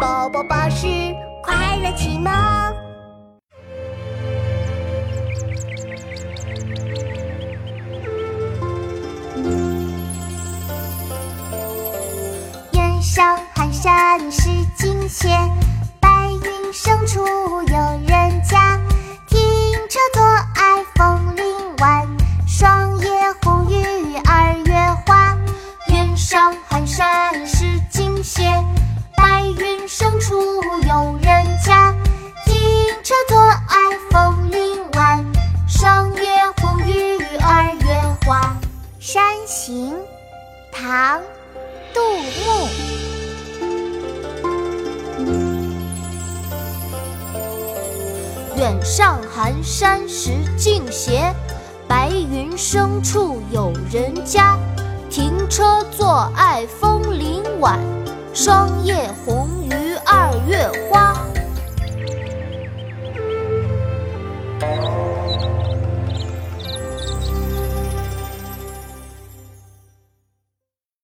[0.00, 0.86] 宝宝巴士
[1.42, 2.32] 快乐启蒙。
[12.72, 15.28] 远上寒山石径斜，
[15.98, 17.20] 白云深处
[17.62, 17.76] 有
[18.06, 18.78] 人家。
[19.26, 19.40] 停
[19.88, 20.22] 车坐
[20.54, 21.44] 爱枫林
[21.78, 22.06] 晚，
[22.46, 23.08] 霜叶
[23.42, 24.74] 红于二月
[25.04, 25.36] 花。
[25.88, 28.42] 远上寒山石径斜，
[39.48, 39.94] 行，
[40.70, 41.22] 唐，
[41.94, 42.68] 杜牧。
[48.58, 51.32] 远上寒山石径斜，
[51.88, 54.58] 白云深处有人家。
[55.08, 57.80] 停车坐爱枫林晚，
[58.34, 61.16] 霜叶红于二月花。